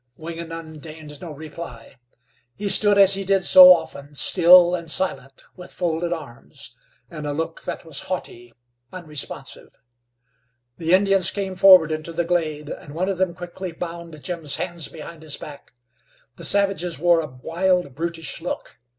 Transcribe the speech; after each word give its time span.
Wingenund 0.17 0.81
deigned 0.81 1.21
no 1.21 1.31
reply. 1.31 1.93
He 2.55 2.69
stood 2.69 2.97
as 2.97 3.13
he 3.13 3.23
did 3.23 3.43
so 3.43 3.71
often, 3.71 4.15
still 4.15 4.73
and 4.73 4.89
silent, 4.89 5.43
with 5.55 5.71
folded 5.71 6.11
arms, 6.11 6.75
and 7.11 7.27
a 7.27 7.33
look 7.33 7.61
that 7.65 7.85
was 7.85 7.99
haughty, 8.09 8.51
unresponsive. 8.91 9.75
The 10.79 10.93
Indians 10.93 11.29
came 11.29 11.55
forward 11.55 11.91
into 11.91 12.13
the 12.13 12.25
glade, 12.25 12.67
and 12.69 12.95
one 12.95 13.09
of 13.09 13.19
them 13.19 13.35
quickly 13.35 13.73
bound 13.73 14.23
Jim's 14.23 14.55
hands 14.55 14.87
behind 14.87 15.21
his 15.21 15.37
back. 15.37 15.71
The 16.35 16.45
savages 16.45 16.97
wore 16.97 17.19
a 17.21 17.27
wild, 17.27 17.93
brutish 17.93 18.41
look. 18.41 18.79